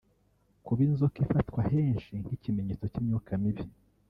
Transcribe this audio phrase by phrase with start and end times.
[0.65, 3.63] kuba inzoka ifatwa henshi nk’ikimenyetso cy’imyuka mibi